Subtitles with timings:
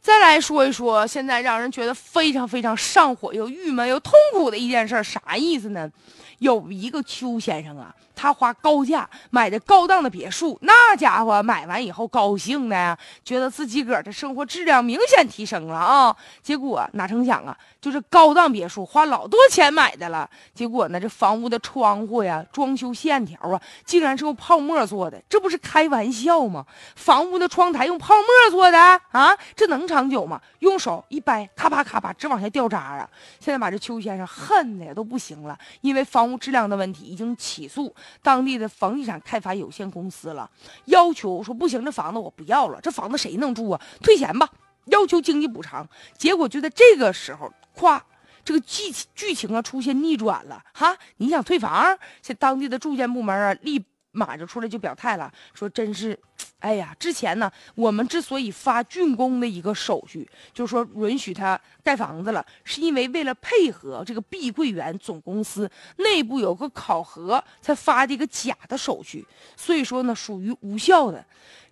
[0.00, 5.90] 再来说一说，现在让人觉得非常非常上火又郁闷又痛苦的一件事，啥意思呢？
[6.38, 16.16] 有一个邱先生啊，他花高价买的高档的别墅，那家伙买完以后高兴的呀，觉得自己个儿的生活质量明显提升了啊。
[16.42, 26.64] 结果哪成想啊，就是高档别墅花老多钱买的了，结果呢，这房屋的窗户呀、装修线条啊，竟然是用泡沫做的，这不是开玩笑吗？
[26.96, 28.78] 房屋的窗台用泡沫做的
[29.10, 30.40] 啊，这能长久嘛？
[30.60, 33.08] 用手一掰，咔吧咔吧，直往下掉渣啊！
[33.38, 36.40] 现在把这邱先生恨的呀都不行了，因为房屋。
[36.40, 40.50] 质量的问题已经起诉当地的房地产开发有限公司了，
[40.86, 43.80] 要求说不行，这房子我不要了，这房子谁能住啊？
[44.02, 44.48] 退钱吧，
[44.86, 45.86] 要求经济补偿。
[46.16, 48.00] 结果就在这个时候，咵，
[48.42, 50.96] 这个剧剧情啊出现逆转了哈！
[51.18, 56.18] 你想退房，现当地的住建部门啊立马就出来就表态了，说真是。
[56.60, 69.26] 哎呀，之前呢，我们之所以发竣工的一个手续，就是说允许他盖房子了，是因为为了配合这个碧桂园总公司内部有个考核才发的一个假的手续，
[69.56, 71.24] 所以说呢，属于无效的，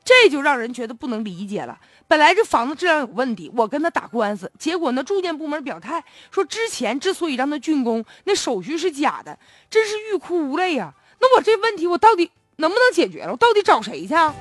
[0.03, 1.79] 这就让人觉得不能理解了。
[2.07, 10.95] 本来这房子质量有问题，我跟他打官司，结果呢，住建部门表态说，之前之所以让他竣工，那手续是假的，真是欲哭无泪呀。
[11.21, 13.31] 那我这问题我到底能不能解决了？
[13.31, 14.15] 我到底找谁去？
[14.15, 14.35] 啊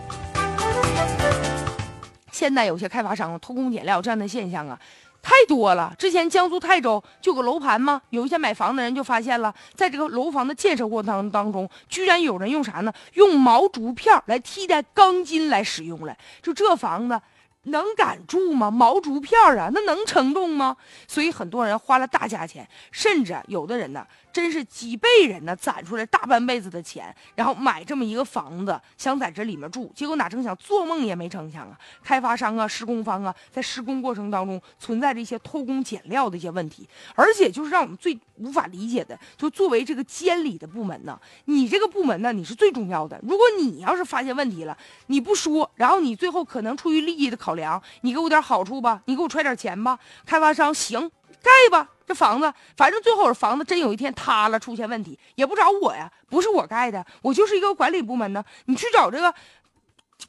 [2.32, 4.80] 现在有些开发商偷工减料这样的现象啊，
[5.22, 5.94] 太多了。
[5.98, 12.94] 之前江苏泰州就个楼盘嘛，有一些买房的人就发现了，在这个楼房的建设过程当中，居然有人用啥呢？
[13.14, 16.16] 用毛竹片来替代钢筋来使用了。
[16.42, 17.20] 就这房子。
[17.68, 18.70] 能敢住吗？
[18.70, 20.76] 毛竹片啊，那能承重吗？
[21.08, 31.78] 所以很多人花了大价钱，甚至有的人呢，真是几辈人呢攒出来大半辈子的钱，然后买这么一个房子，想在这里面住，结果哪成想，做梦也没成想啊！
[32.02, 43.20] 开发商啊，施工方啊，在施工过程当中存在着一些偷工减料的一些问题，而且就是让我们最无法理解的，就作为这个监理的部门呢，你这个部门呢，你是最重要的。
[43.24, 44.78] 如果你要是发现问题了，
[45.08, 47.57] 你不说，然后你最后可能出于利益的考。
[47.58, 50.00] 粮，你给我点好处吧，你给我揣点钱吧。
[50.26, 51.12] 开发商行，
[51.44, 59.34] 盖吧，这房子，反正最后这房子真有一天塌了，出现问题也不找我呀，不是我盖的，我就是一个管理部门呢，你去找这个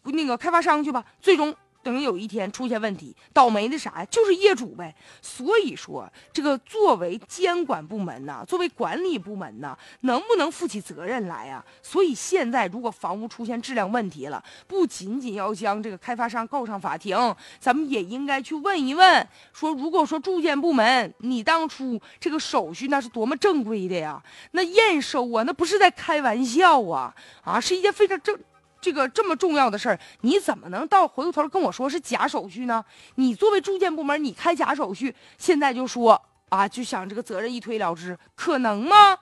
[0.02, 1.04] 那个开发商去吧。
[1.20, 1.54] 最终。
[1.82, 4.04] 等有一天出现问题，倒霉的啥呀？
[4.10, 4.94] 就是业主呗。
[5.22, 11.64] 所以说，这个作为监管部门呢，作为管理部门呢，能不能负起责任来呀？
[11.82, 17.16] 所以现在，如果房屋出现质量问题了，不仅仅要将这个开发商告上法庭，
[17.58, 24.22] 咱们也应该去问一问，说如果说住建部门你当初这个手续那是多么正规的呀？
[24.50, 27.14] 那验收啊，那不是在开玩笑啊！
[27.44, 28.38] 啊，是一件非常正。
[28.80, 32.84] 这个这么重要的事儿，你怎么能到回过头跟我说是假手续呢？
[33.16, 39.18] 你作为住建部门，你开假手续，现在就说啊，就想这个责任一推了之，可能吗？